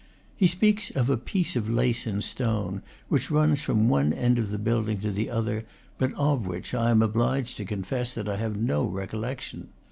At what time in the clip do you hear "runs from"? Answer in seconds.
3.29-3.87